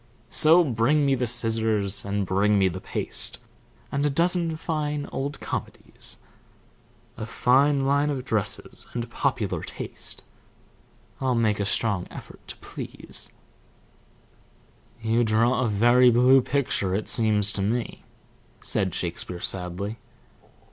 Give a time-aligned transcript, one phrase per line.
[0.31, 3.37] So bring me the scissors, And bring me the paste,
[3.91, 6.17] And a dozen fine old comedies;
[7.17, 10.23] A fine line of dresses, And popular taste
[11.19, 13.29] I'll make a strong effort to please.
[15.03, 18.03] "You draw a very blue picture, it seems to me,"
[18.59, 19.97] said Shakespeare, sadly.